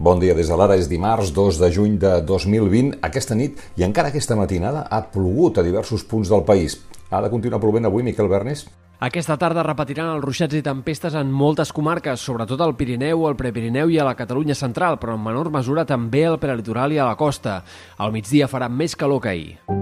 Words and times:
Bon 0.00 0.16
dia 0.16 0.32
des 0.32 0.48
de 0.48 0.56
l'ara, 0.56 0.78
és 0.80 0.86
dimarts 0.88 1.28
2 1.36 1.58
de 1.60 1.68
juny 1.68 1.98
de 2.00 2.14
2020. 2.24 2.94
Aquesta 3.04 3.36
nit 3.36 3.58
i 3.76 3.84
encara 3.84 4.08
aquesta 4.08 4.32
matinada 4.32 4.86
ha 4.88 5.02
plogut 5.12 5.60
a 5.60 5.64
diversos 5.66 6.06
punts 6.08 6.30
del 6.32 6.40
país. 6.48 6.78
Ha 7.10 7.20
de 7.20 7.28
continuar 7.28 7.60
plovent 7.60 7.84
avui, 7.84 8.02
Miquel 8.06 8.30
Bernis? 8.32 8.64
Aquesta 9.04 9.36
tarda 9.36 9.60
repetiran 9.66 10.14
els 10.14 10.24
ruixats 10.24 10.56
i 10.56 10.62
tempestes 10.64 11.18
en 11.20 11.28
moltes 11.28 11.74
comarques, 11.76 12.24
sobretot 12.24 12.64
al 12.64 12.72
Pirineu, 12.80 13.26
al 13.28 13.36
Prepirineu 13.36 13.92
i 13.92 14.00
a 14.00 14.08
la 14.08 14.16
Catalunya 14.16 14.56
central, 14.56 14.96
però 14.96 15.18
en 15.18 15.24
menor 15.28 15.52
mesura 15.52 15.84
també 15.84 16.24
al 16.24 16.40
prelitoral 16.40 16.96
i 16.96 17.00
a 17.00 17.12
la 17.12 17.20
costa. 17.20 17.60
Al 17.98 18.16
migdia 18.16 18.48
farà 18.48 18.72
més 18.72 18.96
calor 18.96 19.20
que 19.20 19.34
ahir. 19.36 19.79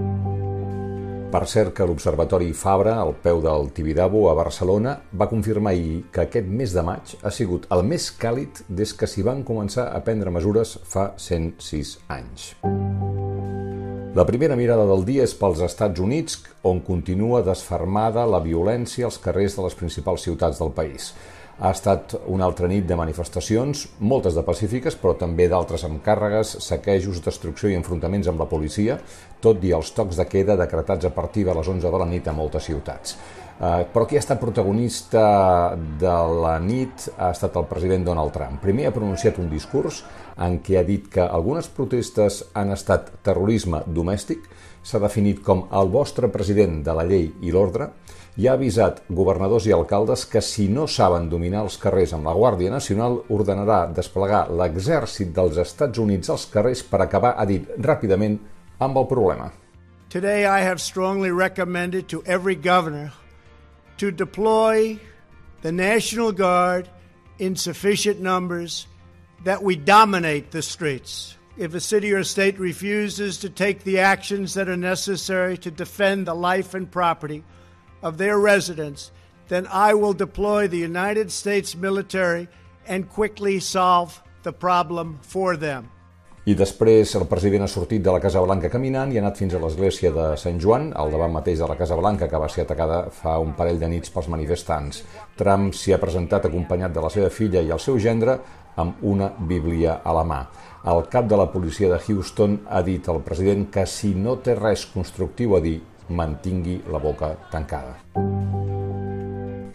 Per 1.29 1.43
cert 1.45 1.75
que 1.77 1.85
l'Observatori 1.85 2.47
Fabra, 2.57 2.95
al 2.97 3.11
peu 3.21 3.37
del 3.43 3.67
Tibidabo, 3.69 4.23
a 4.31 4.33
Barcelona, 4.33 4.95
va 5.13 5.27
confirmar 5.29 5.75
ahir 5.75 5.99
que 6.09 6.23
aquest 6.23 6.47
mes 6.49 6.73
de 6.73 6.81
maig 6.81 7.11
ha 7.21 7.29
sigut 7.29 7.67
el 7.75 7.83
més 7.85 8.07
càlid 8.17 8.63
des 8.65 8.95
que 8.97 9.05
s'hi 9.05 9.21
van 9.27 9.43
començar 9.45 9.91
a 9.93 10.01
prendre 10.01 10.33
mesures 10.33 10.71
fa 10.89 11.11
106 11.21 11.91
anys. 12.15 12.47
La 14.17 14.25
primera 14.25 14.57
mirada 14.57 14.87
del 14.89 15.05
dia 15.05 15.21
és 15.29 15.35
pels 15.37 15.61
Estats 15.61 16.01
Units, 16.01 16.39
on 16.65 16.81
continua 16.81 17.43
desfermada 17.45 18.25
la 18.25 18.41
violència 18.41 19.05
als 19.05 19.21
carrers 19.21 19.59
de 19.59 19.67
les 19.67 19.77
principals 19.77 20.25
ciutats 20.25 20.57
del 20.57 20.73
país. 20.73 21.11
Ha 21.59 21.73
estat 21.75 22.13
una 22.31 22.45
altra 22.47 22.69
nit 22.71 22.85
de 22.87 22.95
manifestacions, 22.95 23.81
moltes 23.99 24.37
de 24.37 24.45
pacífiques, 24.47 24.95
però 24.95 25.11
també 25.19 25.49
d'altres 25.51 25.83
amb 25.83 25.99
càrregues, 26.05 26.53
saquejos, 26.63 27.19
destrucció 27.25 27.67
i 27.67 27.75
enfrontaments 27.75 28.29
amb 28.31 28.39
la 28.39 28.47
policia, 28.47 28.95
tot 29.43 29.59
i 29.67 29.73
els 29.75 29.91
tocs 29.91 30.15
de 30.15 30.25
queda 30.29 30.55
decretats 30.55 31.09
a 31.09 31.11
partir 31.11 31.43
de 31.43 31.55
les 31.57 31.67
11 31.67 31.91
de 31.91 31.99
la 31.99 32.07
nit 32.07 32.27
a 32.31 32.35
moltes 32.37 32.63
ciutats. 32.69 33.17
Uh, 33.59 33.83
però 33.91 34.05
qui 34.07 34.15
ha 34.15 34.21
estat 34.23 34.39
protagonista 34.39 35.21
de 35.99 36.15
la 36.39 36.53
nit 36.63 37.09
ha 37.17 37.33
estat 37.33 37.57
el 37.59 37.65
president 37.67 38.05
Donald 38.07 38.31
Trump. 38.31 38.61
Primer 38.63 38.85
ha 38.87 38.93
pronunciat 38.95 39.41
un 39.43 39.49
discurs 39.51 40.05
en 40.39 40.61
què 40.63 40.77
ha 40.79 40.85
dit 40.87 41.09
que 41.11 41.25
algunes 41.25 41.67
protestes 41.67 42.37
han 42.55 42.71
estat 42.71 43.11
terrorisme 43.27 43.81
domèstic, 43.83 44.47
s'ha 44.79 45.03
definit 45.03 45.43
com 45.43 45.65
el 45.75 45.91
vostre 45.91 46.31
president 46.31 46.79
de 46.87 46.95
la 46.95 47.03
llei 47.03 47.27
i 47.43 47.51
l'ordre, 47.51 47.89
i 48.39 48.47
ha 48.47 48.53
avisat 48.55 49.01
governadors 49.11 49.65
i 49.67 49.73
alcaldes 49.75 50.21
que 50.31 50.39
si 50.39 50.69
no 50.71 50.85
saben 50.87 51.25
dominar 51.27 51.65
els 51.65 51.75
carrers 51.81 52.13
amb 52.15 52.29
la 52.29 52.35
Guàrdia 52.37 52.71
Nacional 52.71 53.17
ordenarà 53.35 53.79
desplegar 53.95 54.45
l'exèrcit 54.61 55.33
dels 55.35 55.59
Estats 55.59 55.99
Units 55.99 56.31
als 56.31 56.45
carrers 56.53 56.83
per 56.87 57.01
acabar, 57.03 57.33
ha 57.35 57.45
dit 57.49 57.67
ràpidament, 57.83 58.37
amb 58.79 58.97
el 59.01 59.09
problema. 59.11 59.49
Today 60.09 60.45
I 60.45 60.63
have 60.63 60.79
strongly 60.79 61.31
recommended 61.31 62.07
to 62.09 62.23
every 62.25 62.55
governor 62.55 63.11
to 63.97 64.09
deploy 64.09 64.97
the 65.61 65.73
National 65.73 66.31
Guard 66.31 66.87
in 67.39 67.57
sufficient 67.57 68.21
numbers 68.21 68.87
that 69.43 69.61
we 69.61 69.75
dominate 69.75 70.51
the 70.51 70.61
streets. 70.61 71.35
If 71.57 71.75
a 71.75 71.81
city 71.81 72.13
or 72.13 72.23
state 72.23 72.57
refuses 72.57 73.37
to 73.39 73.49
take 73.49 73.83
the 73.83 73.99
actions 73.99 74.53
that 74.53 74.69
are 74.69 74.77
necessary 74.77 75.57
to 75.57 75.69
defend 75.69 76.25
the 76.25 76.33
life 76.33 76.73
and 76.73 76.89
property 76.89 77.43
of 78.01 78.17
their 78.17 78.39
residents, 78.39 79.11
then 79.47 79.67
I 79.67 79.93
will 79.93 80.13
deploy 80.13 80.67
the 80.67 80.77
United 80.77 81.31
States 81.31 81.75
military 81.75 82.47
and 82.87 83.09
quickly 83.09 83.59
solve 83.59 84.21
the 84.43 84.51
problem 84.51 85.19
for 85.21 85.57
them. 85.57 85.89
I 86.49 86.55
després 86.57 87.11
el 87.19 87.27
president 87.29 87.65
ha 87.65 87.69
sortit 87.69 88.01
de 88.01 88.09
la 88.09 88.21
Casa 88.23 88.39
Blanca 88.41 88.71
caminant 88.73 89.11
i 89.11 89.19
ha 89.19 89.21
anat 89.21 89.37
fins 89.37 89.53
a 89.53 89.59
l'església 89.61 90.09
de 90.15 90.29
Sant 90.39 90.57
Joan, 90.63 90.87
al 90.97 91.11
davant 91.13 91.33
mateix 91.35 91.59
de 91.59 91.67
la 91.69 91.75
Casa 91.77 91.97
Blanca, 91.99 92.29
que 92.31 92.39
va 92.41 92.47
ser 92.49 92.63
atacada 92.63 93.03
fa 93.13 93.35
un 93.43 93.51
parell 93.57 93.77
de 93.81 93.89
nits 93.91 94.09
pels 94.09 94.29
manifestants. 94.33 95.03
Trump 95.37 95.67
s'hi 95.75 95.93
ha 95.93 95.99
presentat 96.01 96.47
acompanyat 96.49 96.95
de 96.95 97.03
la 97.03 97.11
seva 97.13 97.29
filla 97.29 97.61
i 97.61 97.69
el 97.75 97.83
seu 97.83 97.99
gendre 98.01 98.39
amb 98.81 99.03
una 99.03 99.29
bíblia 99.51 99.99
a 100.01 100.15
la 100.15 100.23
mà. 100.25 100.39
El 100.89 101.03
cap 101.11 101.27
de 101.29 101.37
la 101.37 101.49
policia 101.51 101.91
de 101.91 101.99
Houston 101.99 102.61
ha 102.71 102.81
dit 102.87 103.09
al 103.11 103.21
president 103.21 103.67
que 103.69 103.85
si 103.85 104.15
no 104.15 104.39
té 104.39 104.55
res 104.55 104.87
constructiu 104.89 105.57
a 105.57 105.61
dir, 105.61 105.77
mantingui 106.09 106.81
la 106.91 106.99
boca 106.99 107.35
tancada. 107.51 107.97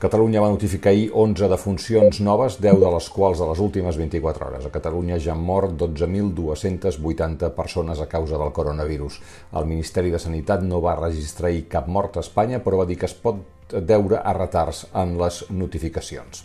Catalunya 0.04 0.42
va 0.42 0.50
notificar 0.52 0.90
ahir 0.92 1.06
11 1.16 1.48
defuncions 1.48 2.18
noves, 2.20 2.58
10 2.60 2.76
de 2.82 2.90
les 2.92 3.06
quals 3.08 3.40
de 3.40 3.46
les 3.48 3.62
últimes 3.64 3.96
24 3.96 4.48
hores. 4.48 4.66
A 4.66 4.72
Catalunya 4.74 5.16
ja 5.16 5.32
han 5.32 5.40
mort 5.40 5.78
12.280 5.80 7.50
persones 7.56 8.02
a 8.04 8.08
causa 8.10 8.36
del 8.36 8.52
coronavirus. 8.52 9.20
El 9.56 9.64
Ministeri 9.70 10.12
de 10.12 10.20
Sanitat 10.20 10.60
no 10.60 10.82
va 10.84 10.98
registrar 11.00 11.48
ahir 11.48 11.64
cap 11.72 11.88
mort 11.88 12.18
a 12.18 12.26
Espanya, 12.26 12.60
però 12.60 12.82
va 12.82 12.90
dir 12.90 12.98
que 13.00 13.08
es 13.08 13.16
pot 13.16 13.40
deure 13.72 14.20
a 14.20 14.36
retards 14.36 14.84
en 14.92 15.16
les 15.16 15.46
notificacions. 15.48 16.44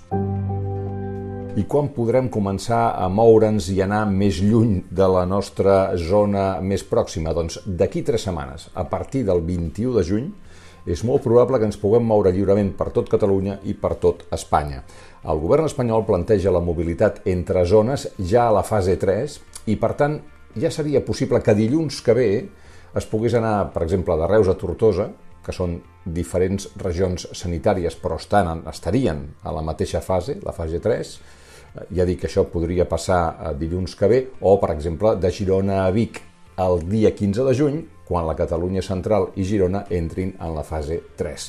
I 1.60 1.66
quan 1.68 1.90
podrem 1.92 2.30
començar 2.32 2.94
a 2.96 3.08
moure'ns 3.12 3.66
i 3.74 3.82
anar 3.84 4.06
més 4.08 4.38
lluny 4.40 4.78
de 4.96 5.08
la 5.12 5.26
nostra 5.28 5.74
zona 6.00 6.44
més 6.64 6.86
pròxima? 6.88 7.34
Doncs 7.36 7.58
d'aquí 7.66 8.04
tres 8.08 8.24
setmanes, 8.28 8.70
a 8.80 8.86
partir 8.88 9.26
del 9.28 9.42
21 9.44 9.98
de 9.98 10.04
juny, 10.08 10.30
és 10.88 11.02
molt 11.04 11.26
probable 11.26 11.60
que 11.60 11.68
ens 11.68 11.80
puguem 11.82 12.06
moure 12.08 12.32
lliurement 12.32 12.70
per 12.78 12.88
tot 12.96 13.10
Catalunya 13.12 13.58
i 13.68 13.76
per 13.76 13.98
tot 14.00 14.24
Espanya. 14.38 14.86
El 15.28 15.42
govern 15.42 15.68
espanyol 15.68 16.06
planteja 16.08 16.54
la 16.56 16.62
mobilitat 16.64 17.26
entre 17.28 17.66
zones 17.68 18.08
ja 18.20 18.46
a 18.48 18.54
la 18.56 18.64
fase 18.64 18.96
3 19.02 19.36
i, 19.66 19.76
per 19.76 19.92
tant, 20.00 20.16
ja 20.56 20.72
seria 20.72 21.04
possible 21.04 21.42
que 21.44 21.58
dilluns 21.58 22.00
que 22.06 22.16
ve 22.16 22.30
es 22.96 23.10
pogués 23.10 23.36
anar, 23.36 23.74
per 23.74 23.84
exemple, 23.84 24.16
de 24.16 24.32
Reus 24.32 24.48
a 24.48 24.56
Tortosa, 24.56 25.10
que 25.44 25.56
són 25.56 25.76
diferents 26.06 26.70
regions 26.80 27.28
sanitàries 27.36 28.00
però 28.00 28.16
estan, 28.22 28.64
estarien 28.72 29.26
a 29.44 29.52
la 29.56 29.66
mateixa 29.66 30.00
fase, 30.00 30.38
la 30.46 30.56
fase 30.56 30.80
3, 30.80 31.14
ja 31.96 32.06
dic 32.06 32.24
que 32.24 32.30
això 32.30 32.46
podria 32.50 32.88
passar 32.90 33.22
a 33.40 33.54
dilluns 33.54 33.96
que 33.96 34.10
ve, 34.10 34.20
o, 34.42 34.58
per 34.62 34.74
exemple, 34.76 35.16
de 35.16 35.32
Girona 35.32 35.84
a 35.86 35.92
Vic 35.96 36.22
el 36.60 36.82
dia 36.90 37.14
15 37.16 37.46
de 37.48 37.56
juny, 37.56 37.80
quan 38.10 38.26
la 38.26 38.36
Catalunya 38.36 38.82
Central 38.82 39.30
i 39.38 39.46
Girona 39.46 39.84
entrin 39.94 40.34
en 40.42 40.56
la 40.56 40.64
fase 40.66 40.98
3. 41.18 41.46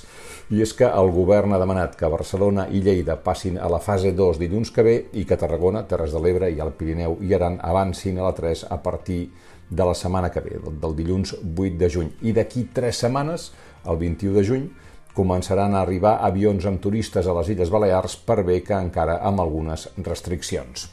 I 0.52 0.60
és 0.60 0.74
que 0.76 0.84
el 0.84 1.08
govern 1.14 1.54
ha 1.54 1.60
demanat 1.62 1.96
que 1.96 2.10
Barcelona 2.12 2.66
i 2.68 2.82
Lleida 2.84 3.16
passin 3.24 3.56
a 3.56 3.70
la 3.72 3.80
fase 3.80 4.12
2 4.12 4.38
dilluns 4.42 4.70
que 4.74 4.84
ve 4.84 4.96
i 5.16 5.24
que 5.24 5.38
Tarragona, 5.40 5.86
Terres 5.88 6.12
de 6.12 6.20
l'Ebre 6.20 6.50
i 6.52 6.60
el 6.60 6.74
Pirineu 6.76 7.16
i 7.24 7.32
Aran 7.34 7.56
avancin 7.64 8.20
a 8.20 8.28
la 8.28 8.34
3 8.36 8.66
a 8.68 8.80
partir 8.82 9.22
de 9.70 9.86
la 9.86 9.94
setmana 9.94 10.30
que 10.34 10.42
ve, 10.44 10.60
del 10.82 10.96
dilluns 10.98 11.32
8 11.38 11.78
de 11.80 11.90
juny. 11.90 12.12
I 12.28 12.34
d'aquí 12.36 12.66
3 12.74 13.02
setmanes, 13.06 13.52
el 13.86 13.96
21 13.96 14.36
de 14.36 14.46
juny, 14.46 14.68
començaran 15.16 15.74
a 15.74 15.82
arribar 15.84 16.18
avions 16.26 16.66
amb 16.66 16.80
turistes 16.82 17.26
a 17.26 17.34
les 17.40 17.50
Illes 17.54 17.72
Balears 17.72 18.16
per 18.26 18.42
bé 18.46 18.60
que 18.66 18.76
encara 18.76 19.18
amb 19.26 19.42
algunes 19.42 19.88
restriccions. 19.98 20.88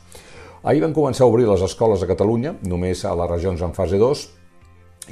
Ahir 0.64 0.82
van 0.84 0.96
començar 0.96 1.26
a 1.26 1.32
obrir 1.32 1.46
les 1.48 1.62
escoles 1.64 2.02
a 2.04 2.10
Catalunya, 2.10 2.58
només 2.68 3.06
a 3.06 3.14
les 3.16 3.30
regions 3.30 3.62
en 3.64 3.76
fase 3.78 4.00
2, 4.02 4.28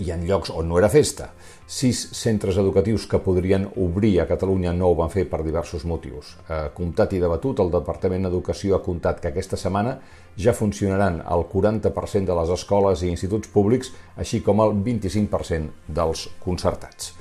i 0.02 0.12
en 0.12 0.26
llocs 0.28 0.52
on 0.52 0.68
no 0.70 0.80
era 0.80 0.90
festa. 0.92 1.30
Sis 1.66 2.02
centres 2.18 2.60
educatius 2.62 3.08
que 3.10 3.22
podrien 3.24 3.68
obrir 3.82 4.20
a 4.22 4.28
Catalunya 4.30 4.74
no 4.76 4.92
ho 4.92 4.98
van 5.00 5.10
fer 5.14 5.26
per 5.30 5.42
diversos 5.46 5.86
motius. 5.88 6.36
Eh, 6.50 6.68
comptat 6.76 7.16
i 7.16 7.22
debatut, 7.24 7.62
el 7.64 7.72
Departament 7.74 8.28
d'Educació 8.28 8.76
ha 8.78 8.84
comptat 8.86 9.22
que 9.22 9.32
aquesta 9.32 9.58
setmana 9.58 9.98
ja 10.38 10.54
funcionaran 10.54 11.22
el 11.24 11.48
40% 11.52 12.26
de 12.26 12.40
les 12.42 12.56
escoles 12.60 13.04
i 13.04 13.12
instituts 13.14 13.50
públics, 13.50 13.94
així 14.18 14.44
com 14.46 14.62
el 14.66 14.76
25% 14.76 15.88
dels 15.88 16.30
concertats. 16.44 17.14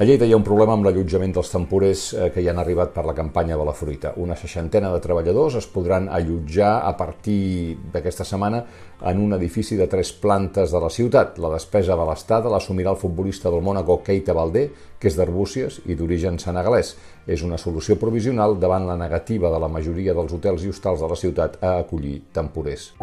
A 0.00 0.04
Lleida 0.08 0.24
hi 0.24 0.32
ha 0.32 0.36
un 0.38 0.44
problema 0.46 0.72
amb 0.72 0.86
l'allotjament 0.86 1.34
dels 1.36 1.50
temporers 1.52 2.02
eh, 2.14 2.30
que 2.32 2.40
hi 2.40 2.46
han 2.48 2.56
arribat 2.62 2.94
per 2.94 3.02
la 3.04 3.12
campanya 3.12 3.58
de 3.60 3.66
la 3.68 3.74
fruita. 3.76 4.14
Una 4.16 4.32
seixantena 4.32 4.88
de 4.94 5.00
treballadors 5.04 5.58
es 5.60 5.68
podran 5.68 6.06
allotjar 6.08 6.70
a 6.88 6.94
partir 6.96 7.76
d'aquesta 7.92 8.24
setmana 8.24 8.62
en 9.12 9.20
un 9.20 9.36
edifici 9.36 9.76
de 9.76 9.90
tres 9.92 10.14
plantes 10.16 10.72
de 10.72 10.80
la 10.80 10.88
ciutat. 10.88 11.36
La 11.36 11.52
despesa 11.52 12.00
de 12.00 12.08
l'estat 12.08 12.48
l'assumirà 12.48 12.96
el 12.96 13.00
futbolista 13.04 13.52
del 13.52 13.60
Mónaco 13.60 14.00
Keita 14.00 14.32
Valdé, 14.32 14.70
que 14.96 15.12
és 15.12 15.20
d'Arbúcies 15.20 15.82
i 15.84 16.00
d'origen 16.00 16.40
senegalès. 16.40 16.96
És 17.28 17.44
una 17.44 17.60
solució 17.60 18.00
provisional 18.00 18.56
davant 18.56 18.88
la 18.88 18.96
negativa 18.96 19.52
de 19.52 19.60
la 19.60 19.68
majoria 19.68 20.16
dels 20.16 20.32
hotels 20.32 20.64
i 20.64 20.72
hostals 20.72 21.04
de 21.04 21.12
la 21.12 21.24
ciutat 21.28 21.60
a 21.60 21.76
acollir 21.84 22.22
temporers. 22.32 22.94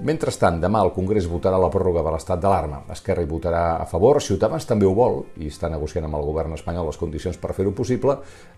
Mentrestant, 0.00 0.56
demà 0.62 0.80
el 0.80 0.94
Congrés 0.96 1.26
votarà 1.28 1.58
la 1.60 1.68
pròrroga 1.68 2.00
de 2.00 2.12
l'estat 2.14 2.40
d'alarma. 2.40 2.78
Esquerra 2.94 3.20
hi 3.20 3.28
votarà 3.28 3.64
a 3.82 3.84
favor, 3.84 4.16
Ciutadans 4.24 4.64
també 4.64 4.86
ho 4.88 4.94
vol 4.96 5.18
i 5.36 5.50
està 5.52 5.68
negociant 5.68 6.06
amb 6.06 6.16
el 6.16 6.24
govern 6.24 6.54
espanyol 6.56 6.88
les 6.88 6.96
condicions 6.96 7.36
per 7.36 7.52
fer-ho 7.52 7.74
possible. 7.76 8.14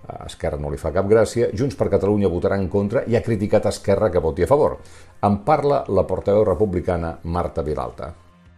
A 0.07 0.21
Esquerra 0.29 0.61
no 0.63 0.71
li 0.71 0.79
fa 0.79 0.93
cap 0.95 1.09
gràcia. 1.11 1.49
Junts 1.59 1.75
per 1.75 1.89
Catalunya 1.91 2.31
votarà 2.31 2.61
en 2.63 2.69
contra 2.71 3.03
i 3.11 3.19
ha 3.19 3.25
criticat 3.27 3.67
Esquerra 3.73 4.13
que 4.15 4.23
voti 4.23 4.47
a 4.47 4.51
favor. 4.53 4.79
En 5.27 5.41
parla 5.43 5.83
la 5.89 6.07
portaveu 6.07 6.45
republicana 6.47 7.17
Marta 7.25 7.67
Vilalta. 7.67 8.13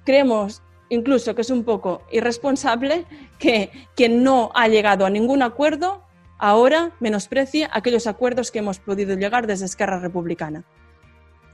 Creemos 0.05 0.61
incluso 0.91 1.35
que 1.35 1.41
es 1.41 1.49
un 1.49 1.65
poco 1.65 2.03
irresponsable 2.13 3.07
que 3.39 3.71
quien 3.97 4.23
no 4.23 4.51
ha 4.55 4.69
llegado 4.69 5.07
a 5.07 5.11
ningún 5.11 5.43
acuerdo 5.43 6.03
ahora 6.39 6.93
menosprecie 7.01 7.67
aquellos 7.73 8.07
acuerdos 8.07 8.51
que 8.51 8.59
hemos 8.59 8.79
podido 8.79 9.17
llegar 9.17 9.47
desde 9.47 9.65
Esquerra 9.65 10.01
Republicana. 10.01 10.65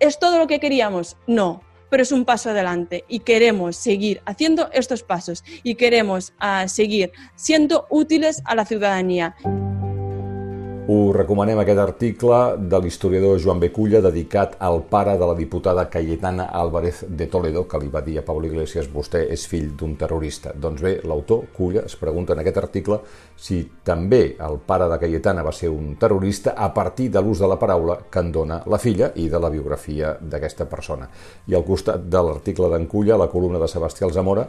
¿Es 0.01 0.19
todo 0.19 0.39
lo 0.39 0.47
que 0.47 0.61
queríamos? 0.61 1.19
No, 1.27 1.63
pero 1.91 2.03
es 2.03 2.11
un 2.11 2.25
paso 2.25 2.49
adelante 2.51 3.05
y 3.07 3.21
queremos 3.21 3.77
seguir 3.77 4.23
haciendo 4.25 4.71
estos 4.73 5.03
pasos 5.03 5.45
y 5.63 5.75
queremos 5.75 6.33
uh, 6.41 6.67
seguir 6.67 7.13
siendo 7.35 7.87
útiles 7.91 8.41
a 8.47 8.55
la 8.55 8.65
ciudadanía. 8.65 9.37
Us 10.91 11.13
recomanem 11.15 11.61
aquest 11.63 11.79
article 11.79 12.37
de 12.73 12.79
l'historiador 12.83 13.37
Joan 13.39 13.61
Beculla 13.63 14.01
dedicat 14.03 14.57
al 14.67 14.81
pare 14.91 15.13
de 15.21 15.27
la 15.29 15.37
diputada 15.39 15.85
Cayetana 15.89 16.49
Álvarez 16.61 17.05
de 17.07 17.29
Toledo, 17.31 17.63
que 17.69 17.79
li 17.79 17.91
va 17.93 18.01
dir 18.03 18.17
a 18.19 18.25
Pablo 18.27 18.49
Iglesias 18.49 18.89
vostè 18.91 19.21
és 19.31 19.45
fill 19.47 19.69
d'un 19.79 19.93
terrorista. 20.01 20.51
Doncs 20.51 20.83
bé, 20.83 20.97
l'autor, 21.07 21.45
Culla, 21.55 21.85
es 21.87 21.95
pregunta 22.01 22.35
en 22.35 22.43
aquest 22.43 22.59
article 22.59 22.99
si 23.37 23.61
també 23.87 24.35
el 24.49 24.59
pare 24.67 24.89
de 24.91 24.99
Cayetana 25.05 25.47
va 25.47 25.55
ser 25.55 25.71
un 25.71 25.95
terrorista 26.01 26.57
a 26.57 26.73
partir 26.75 27.07
de 27.15 27.23
l'ús 27.23 27.39
de 27.39 27.53
la 27.53 27.61
paraula 27.61 28.01
que 28.11 28.25
en 28.25 28.35
dona 28.35 28.59
la 28.67 28.83
filla 28.83 29.13
i 29.15 29.29
de 29.31 29.39
la 29.39 29.53
biografia 29.55 30.17
d'aquesta 30.21 30.67
persona. 30.67 31.07
I 31.47 31.55
al 31.55 31.69
costat 31.71 32.11
de 32.11 32.27
l'article 32.27 32.73
d'en 32.75 32.91
Culla, 32.91 33.21
la 33.21 33.31
columna 33.31 33.63
de 33.63 33.71
Sebastià 33.71 34.09
Alzamora, 34.11 34.49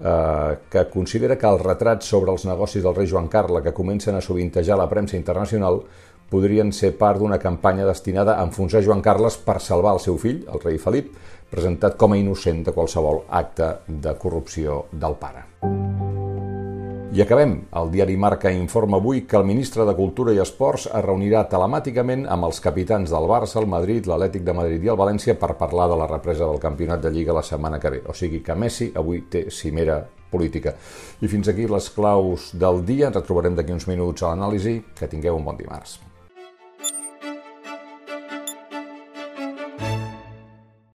eh, 0.00 0.56
que 0.70 0.86
considera 0.92 1.36
que 1.38 1.48
els 1.48 1.62
retrats 1.62 2.08
sobre 2.08 2.32
els 2.32 2.46
negocis 2.48 2.82
del 2.82 2.96
rei 2.96 3.10
Joan 3.10 3.28
Carles 3.28 3.64
que 3.64 3.74
comencen 3.76 4.16
a 4.16 4.24
sovintejar 4.24 4.78
la 4.78 4.88
premsa 4.88 5.16
internacional 5.16 5.82
podrien 6.32 6.72
ser 6.72 6.94
part 6.96 7.20
d'una 7.20 7.38
campanya 7.38 7.84
destinada 7.84 8.38
a 8.38 8.46
enfonsar 8.48 8.80
Joan 8.84 9.04
Carles 9.04 9.36
per 9.36 9.60
salvar 9.60 9.92
el 9.98 10.00
seu 10.00 10.16
fill, 10.16 10.46
el 10.48 10.64
rei 10.64 10.80
Felip, 10.80 11.12
presentat 11.52 11.98
com 12.00 12.16
a 12.16 12.20
innocent 12.20 12.64
de 12.64 12.72
qualsevol 12.72 13.24
acte 13.28 13.74
de 13.86 14.16
corrupció 14.16 14.86
del 14.92 15.20
pare. 15.20 15.50
I 17.12 17.20
acabem. 17.20 17.50
El 17.76 17.90
diari 17.92 18.14
Marca 18.16 18.48
informa 18.56 18.96
avui 18.96 19.26
que 19.28 19.36
el 19.36 19.44
ministre 19.44 19.84
de 19.84 19.92
Cultura 19.92 20.32
i 20.32 20.38
Esports 20.40 20.86
es 20.88 21.02
reunirà 21.04 21.42
telemàticament 21.44 22.22
amb 22.24 22.46
els 22.46 22.60
capitans 22.64 23.10
del 23.12 23.26
Barça, 23.28 23.58
el 23.60 23.66
Madrid, 23.68 24.06
l'Atlètic 24.08 24.46
de 24.46 24.54
Madrid 24.56 24.86
i 24.86 24.88
el 24.88 24.96
València 24.96 25.34
per 25.36 25.50
parlar 25.60 25.90
de 25.92 25.98
la 26.00 26.06
represa 26.08 26.46
del 26.48 26.62
campionat 26.62 27.02
de 27.04 27.12
Lliga 27.12 27.36
la 27.36 27.42
setmana 27.44 27.80
que 27.82 27.92
ve. 27.92 28.00
O 28.08 28.16
sigui 28.16 28.40
que 28.40 28.56
Messi 28.56 28.88
avui 28.96 29.26
té 29.28 29.44
cimera 29.52 29.98
política. 30.32 30.72
I 31.20 31.28
fins 31.28 31.52
aquí 31.52 31.68
les 31.68 31.90
claus 31.92 32.48
del 32.56 32.80
dia. 32.88 33.10
Ens 33.10 33.20
retrobarem 33.20 33.60
d'aquí 33.60 33.76
uns 33.76 33.90
minuts 33.92 34.24
a 34.24 34.32
l'anàlisi. 34.32 34.78
Que 34.96 35.10
tingueu 35.12 35.36
un 35.36 35.44
bon 35.44 35.60
dimarts. 35.60 35.98